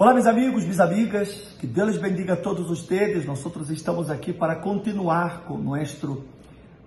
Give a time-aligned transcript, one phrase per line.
[0.00, 1.28] Olá, meus amigos, minhas amigas,
[1.58, 3.26] que Deus bendiga a todos ustedes.
[3.26, 6.24] Nós estamos aqui para continuar com nosso,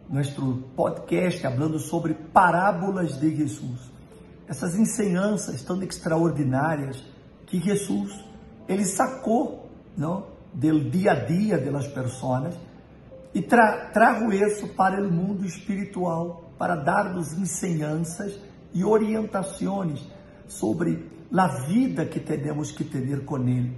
[0.09, 3.81] nosso podcast, falando sobre parábolas de Jesus.
[4.47, 7.03] Essas ensinanças tão extraordinárias
[7.47, 8.17] que Jesus
[8.65, 12.55] ele sacou não, do dia a dia das pessoas
[13.33, 18.39] e tra trago isso para o mundo espiritual, para dar-nos ensinanças
[18.73, 20.01] e orientações
[20.47, 23.75] sobre la vida que temos que ter com Ele.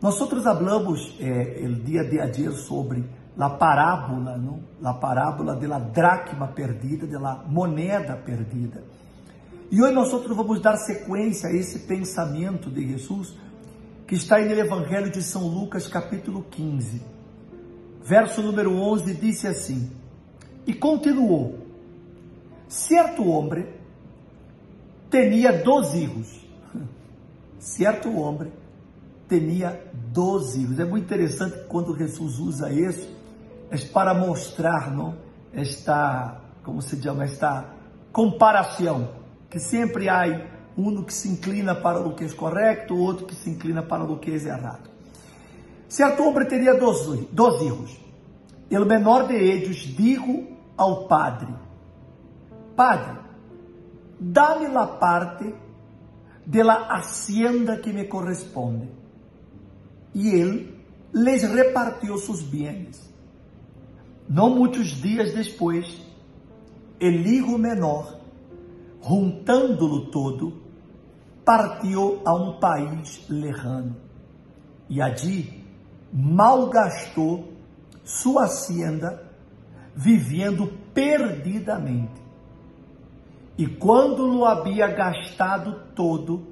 [0.00, 3.04] Nós outros hablamos eh, el dia de ayer sobre
[3.38, 4.40] a parábola,
[4.82, 8.82] a parábola da dracma perdida, da moneda perdida.
[9.70, 13.34] E hoje nós outros vamos dar sequência a esse pensamento de Jesus
[14.06, 17.00] que está no Evangelho de São Lucas, capítulo 15.
[18.02, 19.90] Verso número 11 disse assim:
[20.66, 21.58] E continuou:
[22.68, 23.66] Certo homem
[25.10, 26.41] tinha dois filhos
[27.62, 28.52] certo homem
[29.28, 30.78] tinha 12 filhos.
[30.80, 33.08] É muito interessante quando Jesus usa isso,
[33.70, 35.14] é para mostrar não,
[35.54, 37.72] esta, como se chama, esta
[38.12, 39.10] comparação,
[39.48, 40.24] que sempre há
[40.76, 44.18] um que se inclina para o que é correto, outro que se inclina para o
[44.18, 44.90] que é errado.
[45.88, 48.00] Certo homem teria dois, dois filhos.
[48.70, 51.54] O menor de eles digo ao padre:
[52.74, 53.18] Padre,
[54.18, 55.54] dá-me a parte
[56.46, 58.88] de la hacienda que me corresponde.
[60.14, 60.74] Y él
[61.12, 63.10] les repartió sus bienes.
[64.28, 65.86] No muchos días después,
[67.00, 68.20] el hijo menor,
[69.00, 70.52] juntándolo todo,
[71.44, 73.96] partiu a um país lejano
[74.88, 75.64] e allí
[76.12, 77.52] malgastou
[78.04, 79.22] sua hacienda
[79.96, 82.21] vivendo perdidamente.
[83.56, 86.46] E quando lo havia gastado todo,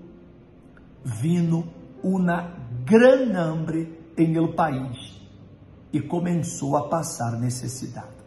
[1.05, 5.21] vino uma grande hambre em el país
[5.93, 8.21] e começou a passar necessidade.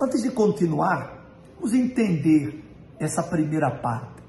[0.00, 1.26] Antes de continuar,
[1.56, 2.64] vamos entender
[2.98, 4.22] essa primeira parte.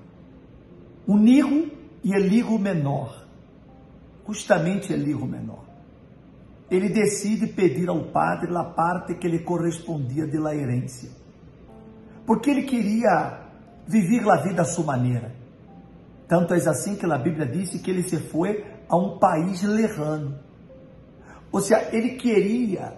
[1.06, 1.70] O Nigo
[2.04, 3.26] e Eligo menor,
[4.28, 5.64] justamente Eligo menor.
[6.70, 11.10] Ele decide pedir ao padre a parte que lhe correspondia de la herência.
[12.28, 13.49] Porque ele queria
[13.90, 15.32] viver a vida à sua maneira.
[16.28, 20.38] Tanto é assim que a Bíblia disse que ele se foi a um país lejano.
[21.52, 22.94] Ou seja, ele queria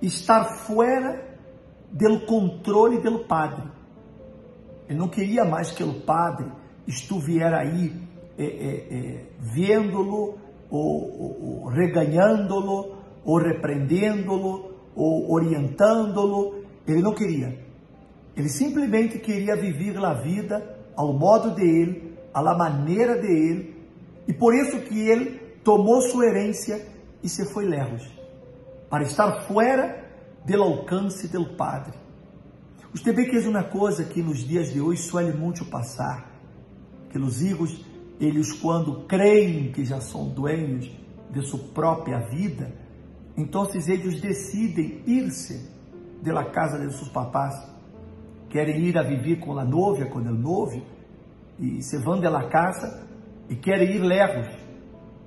[0.00, 1.20] estar fora
[1.90, 3.68] do controle do padre.
[4.88, 6.46] Ele não queria mais que o padre
[6.86, 7.92] estivesse aí
[8.38, 10.38] é, é, é, vendo-lo,
[10.70, 16.62] ou, ou, ou reganhando-lo, ou repreendendo-lo, ou orientando-lo.
[16.86, 17.64] Ele não queria.
[18.36, 23.76] Ele simplesmente queria viver a vida ao modo dele, à maneira dele,
[24.26, 26.86] e por isso que ele tomou sua herência
[27.22, 28.06] e se foi lejos,
[28.90, 30.04] para estar fora
[30.44, 31.94] do alcance do Padre.
[32.92, 36.30] Você vê que é uma coisa que nos dias de hoje suele muito passar,
[37.10, 37.84] que os filhos,
[38.20, 40.90] eles quando creem que já são dueños
[41.30, 42.72] de sua própria vida,
[43.36, 45.68] então eles decidem ir-se
[46.22, 47.73] da casa de seus papás
[48.54, 50.80] querem ir a viver com a novia, com o noivo,
[51.58, 53.04] e se vão de la casa
[53.48, 54.46] e querem ir lejos,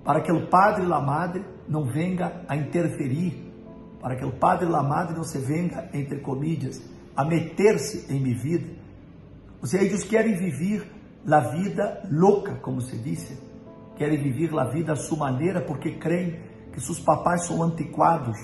[0.02, 3.52] para que o padre e a madre não venga a interferir,
[4.00, 6.82] para que o padre e a madre não se venga, entre comillas,
[7.18, 8.70] a meter-se em minha vida.
[9.60, 10.90] Ou seja, eles querem viver
[11.30, 13.38] a vida louca, como se disse,
[13.98, 16.40] querem viver a vida à sua maneira, porque creem
[16.72, 18.38] que seus papais são antiquados,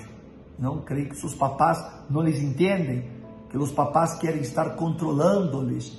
[0.58, 1.78] não creem que seus papás
[2.10, 3.13] não lhes entendem,
[3.54, 5.96] que os papás querem estar controlando-lhes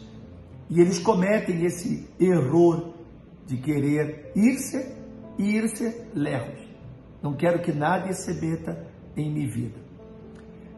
[0.69, 2.93] e eles cometem esse erro
[3.47, 4.93] de querer ir-se
[5.39, 6.59] ir-se lejos.
[7.23, 8.85] Não quero que nada se meta
[9.15, 9.79] em minha vida.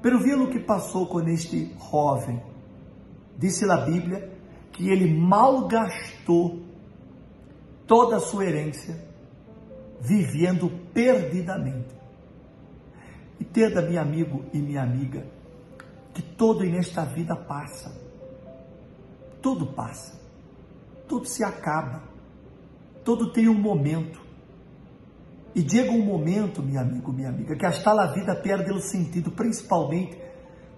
[0.03, 2.43] Pero vi o que passou com este jovem.
[3.35, 4.31] Disse a Bíblia
[4.71, 6.61] que ele malgastou
[7.87, 9.03] toda a sua herência
[9.99, 11.97] vivendo perdidamente.
[13.39, 15.25] E tenda, meu amigo e minha amiga,
[16.37, 17.91] todo nesta vida passa.
[19.41, 20.17] Tudo passa.
[21.07, 22.03] Tudo se acaba.
[23.03, 24.21] Tudo tem um momento.
[25.55, 29.31] E chega um momento, meu amigo, minha amiga, que hasta a vida perde o sentido,
[29.31, 30.15] principalmente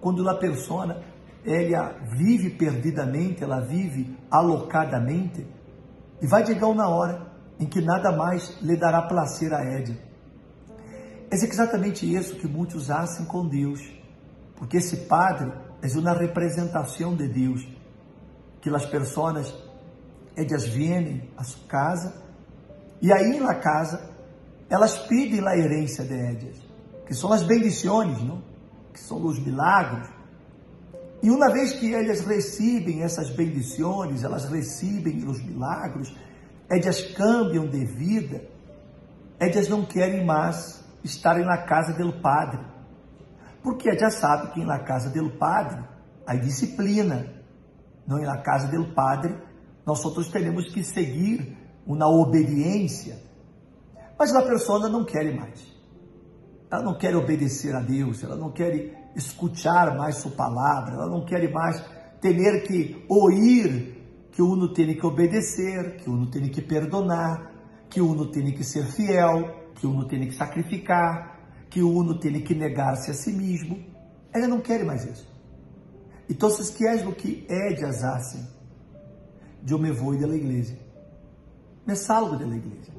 [0.00, 1.02] quando a pessoa
[1.44, 5.46] ela vive perdidamente, ela vive alocadamente,
[6.22, 9.98] e vai chegar uma hora em que nada mais lhe dará prazer a Ed.
[11.30, 13.99] É exatamente isso que muitos fazem com Deus
[14.60, 15.50] porque esse padre
[15.82, 17.66] é uma representação de Deus,
[18.60, 19.54] que as pessoas,
[20.36, 22.22] elas vêm a sua casa
[23.00, 24.10] E aí na casa,
[24.68, 26.58] elas pedem a herência de Édias,
[27.06, 28.42] que são as bendições, não?
[28.92, 30.06] que são os milagros.
[31.22, 36.14] E uma vez que elas recebem essas bendições, elas recebem os milagros,
[36.68, 38.44] elas cambiam de vida,
[39.38, 42.60] elas não querem mais estarem na casa do padre.
[43.62, 45.82] Porque já sabe que na casa do padre
[46.26, 47.26] há disciplina.
[48.06, 49.36] Não na casa do padre,
[49.86, 53.18] nós outros temos que seguir uma obediência.
[54.18, 55.70] Mas a pessoa não quer mais.
[56.70, 61.24] Ela não quer obedecer a Deus, ela não quer escutar mais sua palavra, ela não
[61.24, 61.82] quer mais
[62.20, 63.98] ter que ouvir
[64.30, 67.50] que uno tem que obedecer, que uno tem que perdonar,
[67.88, 71.39] que uno tem que ser fiel, que uno tem que sacrificar,
[71.70, 73.78] que uno tem que negar-se a si mesmo.
[74.34, 75.30] Ela não quer mais isso.
[76.28, 78.46] Então, que é o que ellas hacen?
[79.68, 80.76] Eu me vou da igreja.
[81.86, 82.92] Me salgo da igreja.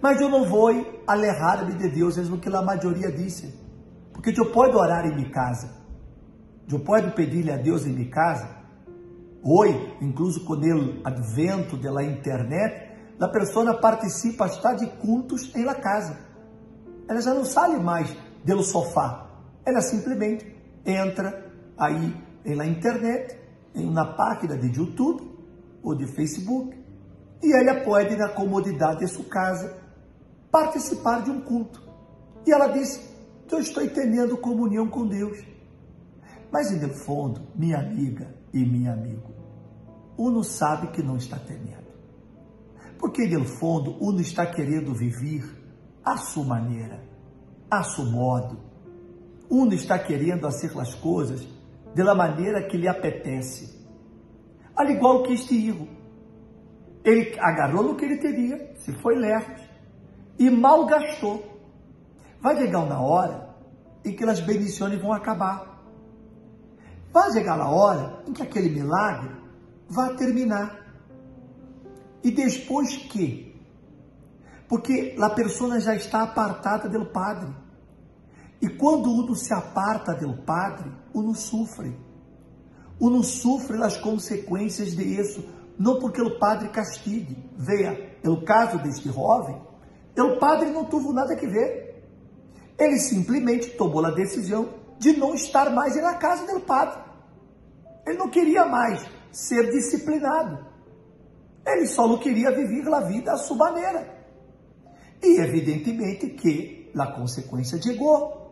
[0.00, 0.70] Mas eu não vou
[1.06, 3.54] alejar-me de Deus, é o que a maioria disse.
[4.12, 5.70] Porque eu posso orar em minha casa.
[6.70, 8.48] Eu posso pedir a Deus em minha casa.
[9.42, 15.74] Hoje, incluso com o advento da internet, a pessoa participa está de cultos em la
[15.74, 16.31] casa.
[17.08, 18.14] Ela já não sai mais
[18.44, 19.26] do sofá.
[19.64, 20.46] Ela simplesmente
[20.84, 22.14] entra aí
[22.44, 23.38] na internet,
[23.74, 25.30] em uma página de YouTube
[25.82, 26.76] ou de Facebook,
[27.42, 29.76] e ela pode, na comodidade de sua casa,
[30.50, 31.82] participar de um culto.
[32.46, 33.00] E ela diz:
[33.50, 35.38] Eu estou tendo comunhão com Deus.
[36.52, 39.32] Mas, em fundo, minha amiga e meu amigo,
[40.18, 41.90] uno sabe que não está temendo.
[42.98, 45.61] Porque, no fundo, uno está querendo viver
[46.04, 47.02] a sua maneira,
[47.70, 48.58] a seu modo.
[49.48, 51.46] Uno está querendo fazer as coisas
[51.94, 53.80] da maneira que lhe apetece.
[54.74, 55.86] Al igual que este hijo.
[57.04, 59.54] Ele agarrou no que ele teria, se foi leve,
[60.38, 61.42] e mal gastou.
[62.40, 63.54] Vai chegar uma hora
[64.04, 65.82] em que as bendições vão acabar.
[67.12, 69.34] Vai chegar a hora em que aquele milagre
[69.88, 70.80] vai terminar.
[72.24, 73.51] E depois que?
[74.72, 77.54] Porque a pessoa já está apartada do Padre.
[78.58, 81.94] E quando uno se aparta do Padre, uno sofre.
[82.98, 85.46] Uno sofre as consequências de isso,
[85.78, 87.36] não porque o Padre castigue.
[87.54, 89.60] Veja, o caso deste jovem,
[90.16, 92.02] o Padre não teve nada que ver.
[92.78, 96.98] Ele simplesmente tomou a decisão de não estar mais na casa do Padre.
[98.06, 100.66] Ele não queria mais ser disciplinado.
[101.66, 104.21] Ele só não queria viver a vida à sua maneira.
[105.22, 108.42] E evidentemente que a consequência chegou.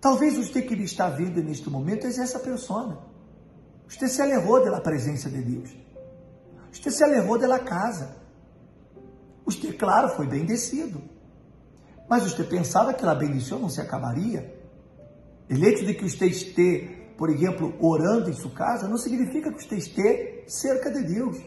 [0.00, 3.06] Talvez você que está vendo neste momento é essa pessoa.
[3.88, 5.70] Você se alejou da presença de Deus.
[6.72, 8.16] Você se alejou da casa.
[9.44, 11.02] Você, claro, foi bendecido.
[12.08, 14.60] Mas você pensava que a bendição não se acabaria?
[15.50, 19.62] O hecho de que você esteja, por exemplo, orando em sua casa, não significa que
[19.62, 21.38] você esteja cerca de Deus.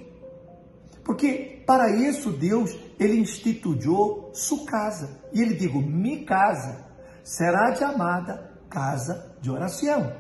[1.06, 5.22] Porque para isso Deus, Ele instituiu sua casa.
[5.32, 6.84] E Ele digo, minha casa
[7.24, 10.12] será chamada casa de oração.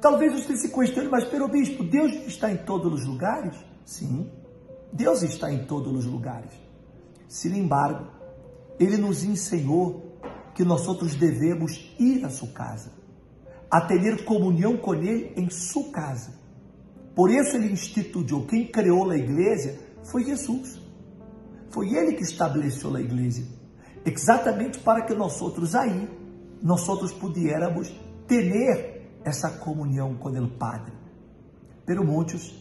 [0.00, 3.54] Talvez você se questione, mas pelo bispo, Deus está em todos os lugares?
[3.84, 4.28] Sim,
[4.92, 6.50] Deus está em todos os lugares.
[7.28, 8.10] Sin embargo,
[8.80, 10.18] Ele nos ensinou
[10.54, 12.90] que nós outros devemos ir à sua casa,
[13.70, 16.41] a ter comunhão com Ele em sua casa.
[17.14, 20.80] Por isso Ele instituiu, quem criou a igreja foi Jesus.
[21.70, 23.42] Foi Ele que estabeleceu a igreja
[24.04, 26.08] exatamente para que nós outros aí,
[26.62, 27.92] nós outros pudiéramos
[28.26, 30.92] ter essa comunhão com o Padre.
[31.84, 32.52] Pero muitos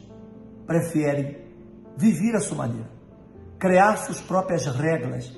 [0.65, 1.37] preferem
[1.97, 2.89] viver a sua maneira,
[3.59, 5.31] criar suas próprias regras,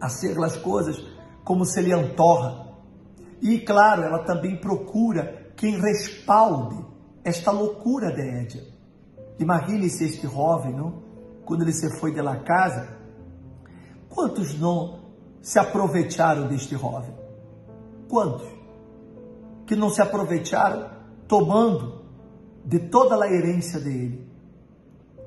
[0.00, 0.96] fazer as coisas
[1.42, 2.74] como se lhe antorra.
[3.40, 6.84] E, claro, ela também procura quem respalde
[7.24, 8.62] esta loucura de Édia.
[9.38, 11.02] Imagine-se este jovem, não?
[11.44, 12.96] quando ele se foi de la casa,
[14.08, 15.00] quantos não
[15.42, 17.14] se aproveitaram deste jovem?
[18.08, 18.48] Quantos?
[19.66, 20.90] Que não se aproveitaram
[21.26, 22.04] tomando
[22.64, 24.26] de toda a herência dele,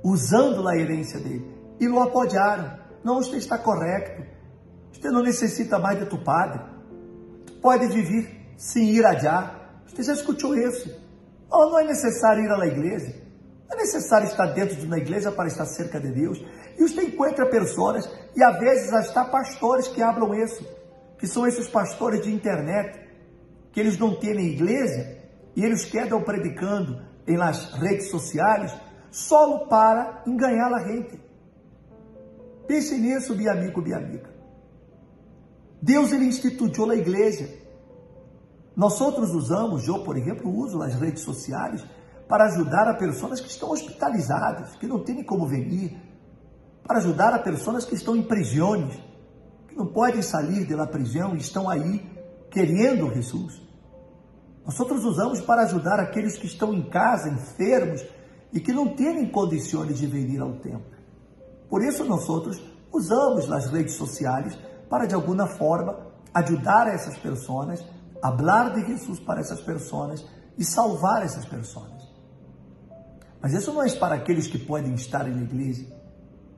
[0.03, 1.45] usando a herência dele,
[1.79, 2.79] e o apoiaram.
[3.03, 4.25] Não, você está correto.
[4.91, 6.61] Você não necessita mais de tu padre.
[7.45, 9.81] Tu pode viver sem ir adiar.
[9.85, 10.89] Você já escutou isso?
[11.49, 13.13] Não, não é necessário ir à igreja.
[13.69, 16.43] Não é necessário estar dentro de uma igreja para estar cerca de Deus.
[16.77, 20.65] E você encontra pessoas, e às vezes hasta pastores que hablam isso,
[21.17, 22.99] que são esses pastores de internet,
[23.71, 25.17] que eles não têm igreja,
[25.55, 28.73] e eles quedam predicando em las redes sociais,
[29.11, 31.19] só para enganar a gente.
[32.67, 34.29] Pense nisso, meu amigo, minha amiga.
[35.81, 37.49] Deus ele instituiu a igreja.
[38.77, 41.83] Nós outros usamos, eu, por exemplo, uso as redes sociais
[42.29, 45.99] para ajudar a pessoas que estão hospitalizadas, que não têm como venir,
[46.83, 48.93] para ajudar a pessoas que estão em prisões,
[49.67, 52.07] que não podem sair da prisão e estão aí
[52.51, 53.59] querendo Jesus.
[54.63, 58.05] Nós outros usamos para ajudar aqueles que estão em casa, enfermos
[58.53, 60.95] e que não têm condições de vir ao templo.
[61.67, 62.61] Por isso nós outros
[62.93, 64.55] usamos as redes sociais
[64.87, 65.97] para de alguma forma
[66.31, 67.83] ajudar essas pessoas,
[68.21, 70.25] falar de Jesus para essas pessoas
[70.57, 72.07] e salvar essas pessoas.
[73.41, 75.85] Mas isso não é para aqueles que podem estar na igreja.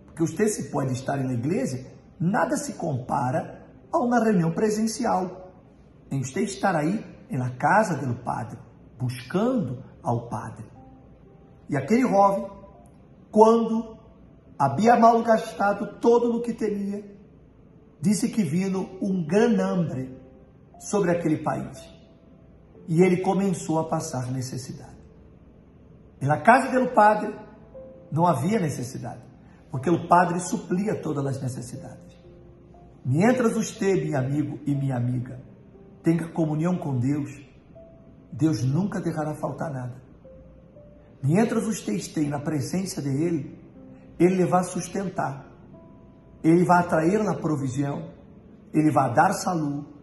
[0.06, 1.86] Porque você se pode estar na igreja,
[2.20, 5.52] nada se compara a uma reunião presencial.
[6.10, 8.58] Em você estar aí na casa do Padre,
[8.98, 10.66] buscando ao Padre.
[11.70, 12.50] E aquele jovem,
[13.30, 13.98] quando
[14.58, 17.04] havia malgastado todo o que tinha,
[18.02, 20.19] disse que vindo um grande hambre
[20.80, 21.78] sobre aquele país.
[22.88, 24.98] E ele começou a passar necessidade.
[26.22, 27.34] E na casa do padre
[28.12, 29.22] não havia necessidade,
[29.70, 32.18] porque o padre suplia todas as necessidades.
[33.06, 35.40] Mientras você, meu amigo e minha amiga,
[36.04, 37.30] tenha comunhão com Deus,
[38.32, 40.02] Deus nunca deixará faltar nada.
[41.22, 43.58] Mientras você esteja na presença de Ele,
[44.18, 45.46] Ele vai sustentar,
[46.44, 48.12] Ele vai atrair na provisão,
[48.74, 49.99] Ele vai dar saúde,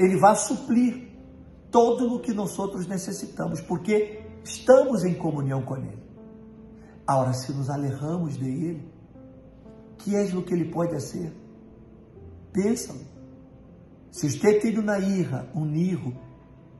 [0.00, 1.10] Ele vai suplir
[1.70, 6.02] todo o que nós outros necessitamos, porque estamos em comunhão com Ele.
[7.06, 8.88] Agora, se nos alejamos de Ele,
[9.98, 11.30] que é o que Ele pode ser?
[12.50, 12.94] Pensa.
[14.10, 16.16] Se você tem uma irra, um nirro,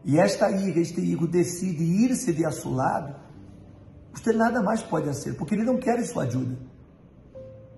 [0.03, 3.15] e esta irra, este irro decide ir-se de assolado,
[4.15, 6.59] você nada mais pode ser, porque ele não quer sua ajuda.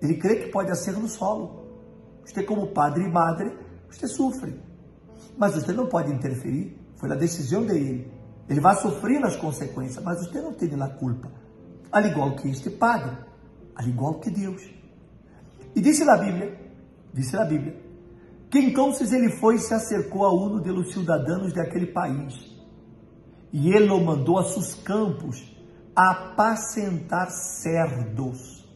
[0.01, 1.67] Ele crê que pode ser no solo.
[2.25, 3.55] Você, como padre e madre,
[3.91, 4.57] você sofre.
[5.37, 6.77] Mas você não pode interferir.
[6.95, 8.11] Foi a decisão dele.
[8.49, 11.31] Ele vai sofrer as consequências, mas você não tem a culpa.
[11.91, 13.15] Al igual que este padre,
[13.75, 14.61] al igual que Deus.
[15.75, 16.59] E disse na Bíblia,
[17.13, 17.75] disse na Bíblia,
[18.49, 22.33] que então ele foi e se acercou a um dos cidadãos daquele país.
[23.51, 25.51] E ele o mandou a seus campos
[25.95, 28.67] apacentar cerdos.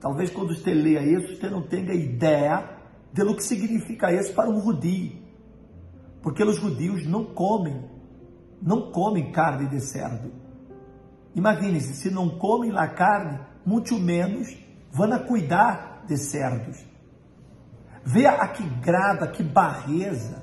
[0.00, 2.75] Talvez quando você leia isso, você não tenha ideia
[3.24, 5.12] do que significa isso para um judio.
[6.22, 7.96] Porque os judios não comem
[8.60, 10.32] não comem carne de cerdo.
[11.34, 14.56] Imagine-se, se não comem lá carne, muito menos
[14.90, 16.84] vão a cuidar de cerdos.
[18.04, 20.42] Veja a que grada, que barreza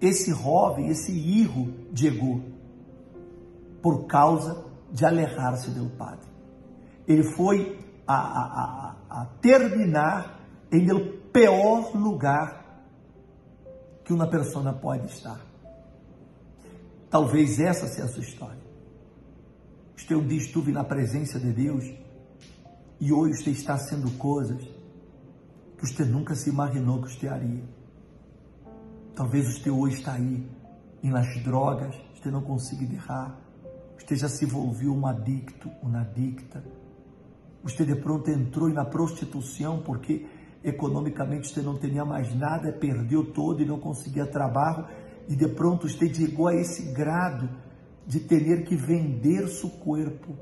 [0.00, 2.42] esse jovem, esse irro chegou
[3.82, 6.28] por causa de alejar-se do Padre.
[7.08, 8.42] Ele foi a, a,
[9.10, 10.40] a, a terminar
[10.70, 10.84] em
[11.32, 12.84] pior lugar
[14.04, 15.40] que uma pessoa pode estar.
[17.08, 18.60] Talvez essa seja a sua história.
[19.96, 21.84] Você um dia esteve na presença de Deus
[23.00, 24.60] e hoje você está sendo coisas
[25.78, 27.64] que você nunca se imaginou que você haria.
[29.14, 30.46] Talvez você hoje está aí
[31.02, 33.38] em nas drogas, você não consiga errar,
[33.98, 36.64] você já se envolveu um adicto, uma adicta.
[37.62, 40.26] Você de pronto entrou na prostituição porque
[40.62, 44.86] economicamente você não tinha mais nada, perdeu todo e não conseguia trabalho
[45.28, 47.48] e de pronto você chegou a esse grado
[48.06, 50.36] de ter que vender seu corpo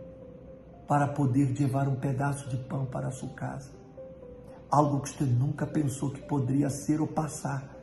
[0.87, 3.71] para poder levar um pedaço de pão para sua casa.
[4.71, 7.77] Algo que você nunca pensou que poderia ser ou passar.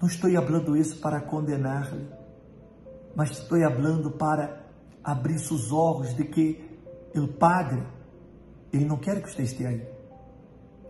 [0.00, 2.08] Não estou falando isso para condenar-lhe,
[3.14, 4.64] mas estou falando para
[5.04, 6.64] abrir seus olhos de que
[7.14, 7.82] o Padre,
[8.72, 9.95] ele não quer que você esteja aí.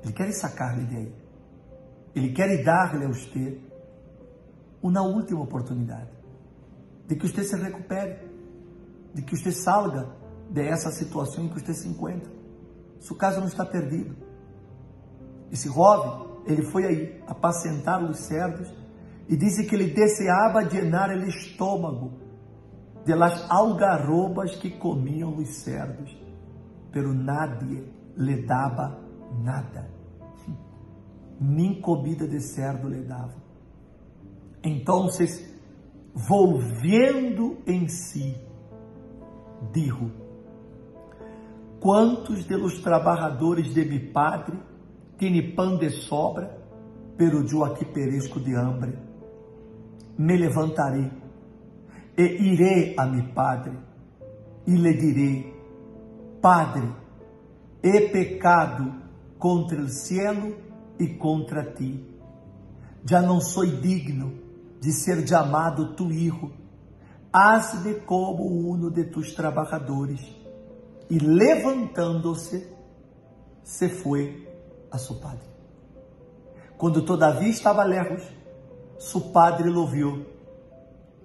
[0.07, 1.15] Ele quer sacar-lhe de aí.
[2.15, 3.61] Ele quer dar-lhe a você
[4.81, 6.11] uma última oportunidade
[7.09, 8.17] de que você se recupere,
[9.13, 10.09] de que você salga
[10.49, 12.31] dessa situação em que você se encontra.
[13.01, 14.17] Seu caso não está perdido.
[15.51, 18.73] Esse jovem, ele foi aí apacentar os cerdos
[19.29, 22.13] e disse que ele desejava llenar o estômago
[23.05, 26.17] de las algarrobas que comiam os cerdos,
[26.93, 29.01] pero nadie lhe dava
[29.43, 29.96] nada.
[31.41, 33.35] Nem comida de cerdo lhe dava.
[34.63, 35.09] Então,
[36.15, 38.35] volviendo em si,
[39.73, 40.11] dijo:
[41.79, 44.59] Quantos de los trabalhadores de mi padre
[45.19, 46.59] têm pão de sobra,
[47.17, 48.99] pero eu aqui pereço de hambre?
[50.19, 51.11] Me levantarei
[52.17, 53.79] e irei a mi padre
[54.67, 55.55] e lhe direi:
[56.41, 56.91] Padre,
[57.83, 58.93] he pecado
[59.39, 60.57] contra o cielo
[60.99, 62.05] e contra ti.
[63.05, 64.33] Já não sou digno
[64.81, 66.53] de ser chamado tu hijo.
[67.33, 70.21] Haz-me como uno de tus trabalhadores.
[71.09, 72.67] E levantando-se,
[73.63, 74.49] se foi
[74.91, 75.49] a seu padre.
[76.79, 78.23] Quando todavia estava lejos,
[78.99, 80.27] seu padre o viu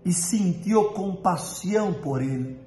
[0.04, 2.60] e sentiu compaixão por ele,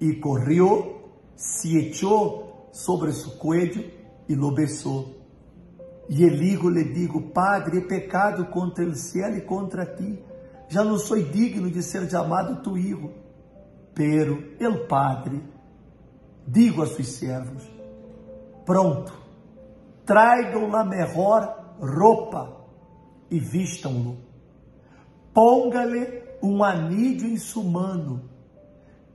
[0.00, 3.84] e correu, se echou sobre seu cuello
[4.28, 5.19] e lo besou.
[6.10, 10.20] E Eligo lhe digo, Padre, é pecado contra o céu e contra ti.
[10.68, 13.12] Já não sou digno de ser chamado tu hijo.
[13.94, 15.40] Pero el Padre,
[16.44, 17.62] digo a seus servos,
[18.66, 19.12] pronto,
[20.04, 22.56] tragam a melhor roupa
[23.30, 24.18] e vistam-lo.
[25.32, 28.28] Ponga-lhe um anillo em sua mano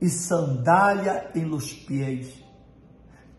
[0.00, 2.42] e sandália em los pés.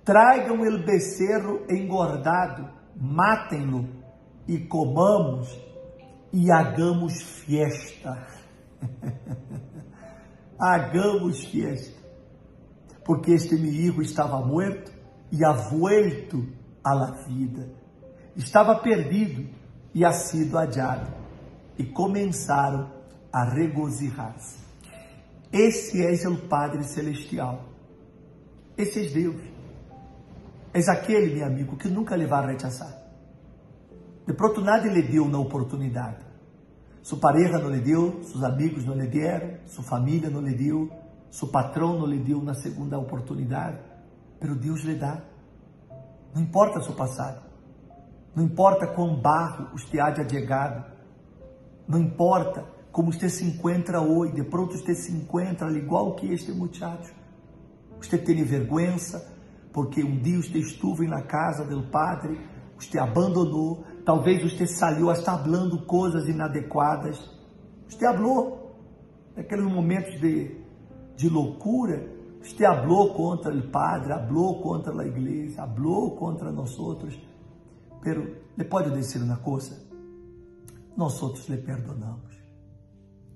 [0.06, 3.88] Tragam el becerro engordado, matem-no
[4.48, 5.50] e comamos
[6.34, 8.27] e hagamos fiesta.
[10.60, 11.98] hagamos fiesta.
[13.06, 14.92] Porque este meu filho estava morto
[15.32, 15.54] e ha
[16.84, 17.70] à la vida.
[18.36, 19.48] Estava perdido
[19.94, 21.13] e ha sido hallado.
[21.77, 22.92] E começaram
[23.32, 24.58] a regozijar-se.
[25.51, 27.63] Esse é o Padre Celestial.
[28.77, 29.57] Esse é Deus.
[30.74, 32.93] És aquele, meu amigo, que nunca lhe vai rechazar.
[34.25, 36.25] De pronto, nada lhe deu na oportunidade.
[37.01, 40.91] Sua pareja não lhe deu, seus amigos não lhe deram, sua família não lhe deu,
[41.29, 43.77] seu patrão não lhe deu na segunda oportunidade.
[44.39, 45.21] Pero Deus lhe dá.
[46.36, 47.41] Não importa seu passado.
[48.36, 50.91] Não importa quão barro você haya chegado.
[51.88, 54.33] Não importa como você se encontra hoje.
[54.33, 57.13] De pronto você se encontra igual que este muchacho.
[58.01, 58.95] Você tem vergonha
[59.77, 62.41] porque um dia você estuve na casa do padre,
[62.79, 67.19] você abandonou, talvez você saiu hasta falando coisas inadequadas.
[67.88, 68.75] Você falou
[69.36, 70.60] naqueles momentos de,
[71.15, 77.15] de loucura, você falou contra o padre, falou contra a igreja, falou contra nós outros.
[78.02, 79.80] Pero le pode dizer uma coisa?
[80.95, 82.36] Nós outros lhe perdonamos.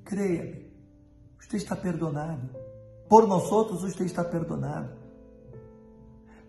[0.04, 0.72] Creia-me,
[1.40, 2.50] você está perdonado.
[3.08, 5.01] Por nós outros, você está perdonado.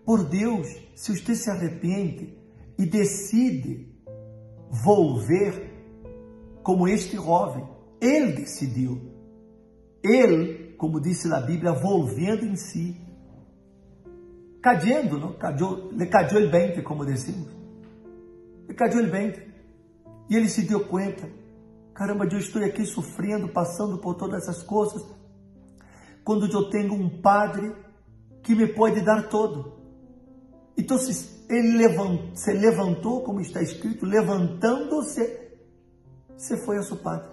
[0.05, 2.37] Por Deus, se você se arrepende
[2.79, 3.88] e decide
[4.85, 5.71] volver
[6.62, 7.67] como este jovem,
[8.01, 9.01] ele decidiu.
[10.03, 13.01] Ele, como disse na Bíblia, volvendo em si.
[14.61, 15.33] Cadiendo, não?
[15.35, 17.49] Cadiou, le cadiou el como decimos.
[18.69, 19.53] Le cadiou el.
[20.29, 21.29] E ele se deu conta.
[21.95, 25.05] Caramba, eu estou aqui sofrendo, passando por todas essas coisas.
[26.25, 27.73] Quando eu tenho um padre
[28.43, 29.82] que me pode dar todo.
[30.77, 30.97] Então,
[31.49, 31.85] ele
[32.35, 35.51] se levantou, como está escrito, levantando-se,
[36.37, 37.31] se foi a seu padre.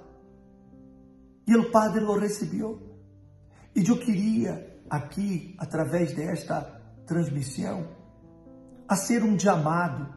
[1.48, 2.80] E o padre o recebeu.
[3.76, 6.62] E eu queria aqui, através desta
[7.06, 7.88] transmissão,
[8.88, 10.14] a ser um chamado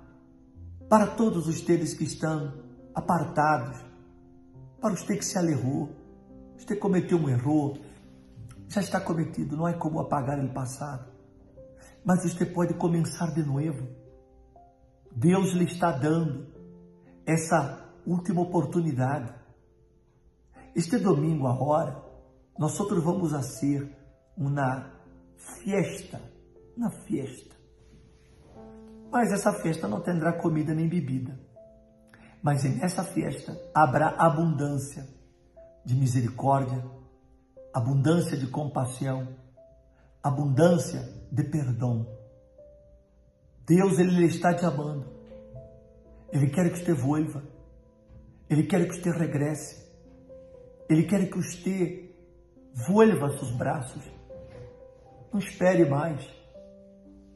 [0.88, 2.52] para todos os teus que estão
[2.94, 3.78] apartados,
[4.80, 5.90] para os que se alerrou,
[6.58, 7.78] você cometeu um erro,
[8.68, 11.11] já está cometido, não é como apagar o passado
[12.04, 13.88] mas você pode começar de novo.
[15.14, 16.46] Deus lhe está dando
[17.26, 19.32] essa última oportunidade.
[20.74, 22.02] Este domingo agora,
[22.58, 23.96] nós outros vamos a ser
[24.36, 24.90] uma
[25.36, 26.20] festa,
[26.76, 27.54] uma festa.
[29.10, 31.38] Mas essa festa não terá comida nem bebida.
[32.42, 35.06] Mas nessa festa haverá abundância
[35.84, 36.84] de misericórdia,
[37.72, 39.28] abundância de compaixão,
[40.22, 42.06] abundância de perdão.
[43.66, 45.06] Deus, Ele está te amando.
[46.30, 47.42] Ele quer que você voiva.
[48.50, 49.82] Ele quer que você regresse.
[50.90, 52.14] Ele quer que você
[52.86, 54.02] voiva seus braços.
[55.32, 56.22] Não espere mais.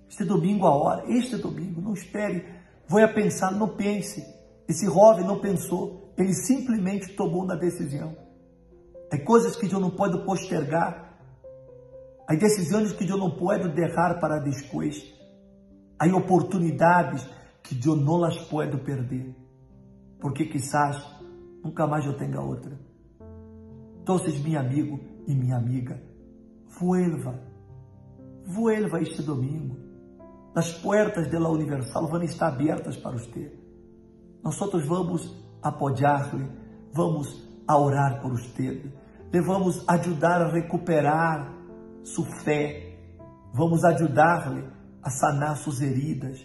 [0.08, 2.44] Este domingo a hora, este domingo, não espere.
[2.86, 4.22] Vou a pensar, não pense.
[4.68, 8.14] Esse jovem não pensou, ele simplesmente tomou uma decisão.
[9.10, 11.05] É coisas que eu não posso postergar
[12.28, 14.96] Há decisões que eu não posso deixar para depois.
[15.98, 17.24] Há oportunidades
[17.62, 19.34] que eu não las posso perder.
[20.20, 20.96] Porque quizás
[21.62, 22.78] nunca mais eu tenha outra.
[24.02, 26.00] Então, meu amigo e minha amiga,
[26.78, 27.40] vuelva.
[28.44, 29.76] Vuelva este domingo.
[30.54, 33.52] As portas da Universal vão estar abertas para você.
[34.42, 36.48] Nós vamos apoiar-lhe,
[36.92, 38.90] vamos orar por você,
[39.32, 41.55] le vamos ajudar a recuperar
[42.44, 42.96] fé.
[43.52, 44.64] Vamos ajudar-lhe
[45.02, 46.44] a sanar suas heridas.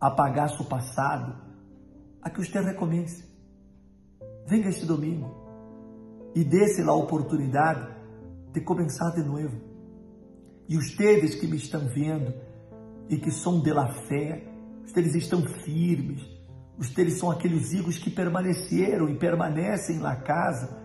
[0.00, 1.34] apagasse o passado,
[2.22, 3.24] a que você recomece.
[4.46, 5.34] Venga este domingo
[6.34, 7.88] e dê-se a oportunidade
[8.52, 9.60] de começar de novo.
[10.68, 12.32] E os teves que me estão vendo
[13.08, 14.44] e que são de la fé,
[14.84, 16.22] os teves estão firmes,
[16.78, 20.80] os teves são aqueles higos que permaneceram e permanecem na casa.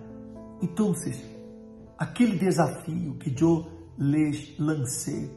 [0.61, 0.93] Então,
[1.97, 5.31] aquele desafio que eu lhes lancei,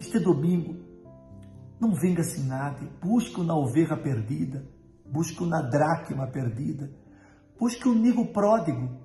[0.00, 0.76] este domingo,
[1.80, 4.64] não venga sem nada, busque na ovelha perdida,
[5.06, 6.90] busque na dracma perdida,
[7.58, 9.00] busque o amigo pródigo.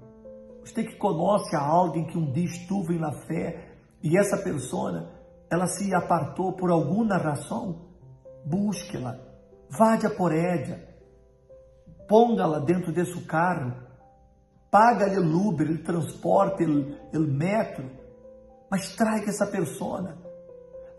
[0.64, 5.12] Você que conhece a alguém que um dia esteve na fé e essa pessoa,
[5.50, 7.88] ela se apartou por alguma razão,
[8.46, 9.18] busque-la,
[9.70, 10.80] vá por ella,
[12.08, 13.74] ponga-la dentro desse carro,
[14.70, 17.90] paga-lhe o Uber, o transporte, o metro,
[18.70, 20.18] mas traga essa pessoa.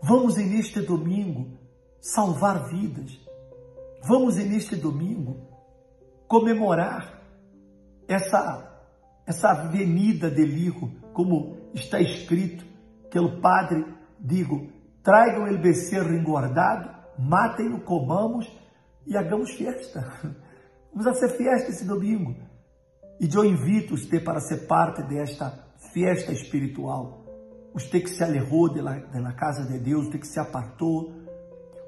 [0.01, 1.57] Vamos neste domingo
[1.99, 3.19] salvar vidas.
[4.07, 5.47] Vamos neste domingo
[6.27, 7.21] comemorar
[8.07, 8.69] essa
[9.29, 12.65] essa avenida de Ligo, como está escrito,
[13.11, 13.85] que o Padre
[14.19, 14.67] digo,
[15.03, 18.51] tragam o becerro engordado, matem-o, comamos
[19.05, 20.01] e hagamos festa.
[20.91, 22.35] Vamos a ser festa esse domingo.
[23.19, 25.51] E eu invito você para ser parte desta
[25.93, 27.18] festa espiritual.
[27.73, 31.13] Você que se alejou da casa de Deus, você que se apartou,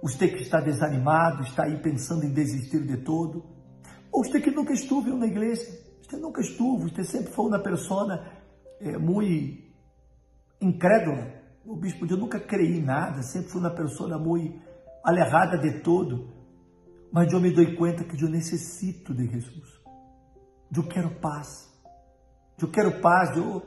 [0.02, 3.44] você que está desanimado, está aí pensando em desistir de todo,
[4.12, 5.64] ou você que nunca esteve na igreja,
[6.02, 8.26] você nunca esteve, você sempre foi uma pessoa
[8.80, 9.64] é, muito
[10.60, 11.42] incrédula.
[11.66, 14.60] O bispo, eu nunca creí em nada, sempre fui uma pessoa muito
[15.04, 16.30] alejada de todo.
[17.12, 19.82] Mas eu me dou conta que eu necessito de Jesus.
[20.76, 21.70] Eu quero paz.
[22.60, 23.36] Eu quero paz.
[23.38, 23.62] Eu,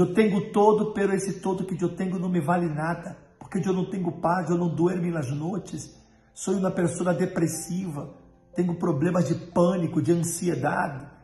[0.00, 3.16] eu tenho todo, pero esse todo que eu tenho não me vale nada.
[3.38, 5.96] Porque eu não tenho paz, eu não durmo nas noites.
[6.34, 8.14] Sou uma pessoa depressiva.
[8.54, 11.18] Tenho problemas de pânico, de ansiedade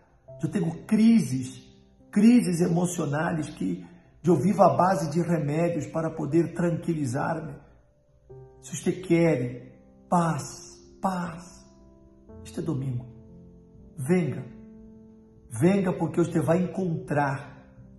[0.44, 1.66] eu tenho crises,
[2.10, 3.82] crises emocionais que
[4.22, 7.54] eu vivo à base de remédios para poder tranquilizar-me.
[8.60, 10.42] Se você quer paz,
[11.00, 11.64] paz,
[12.44, 13.06] este é domingo.
[13.96, 14.44] Venga,
[15.50, 17.53] venga porque você vai encontrar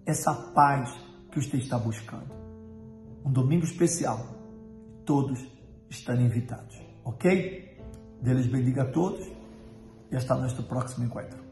[0.06, 0.94] essa paz
[1.32, 2.34] que você está buscando.
[3.26, 4.20] Um domingo especial.
[5.06, 5.39] Todos
[5.89, 7.80] estão invitados, ok?
[8.22, 9.26] Deus bendiga a todos
[10.12, 11.45] e hasta nosso próximo encontro.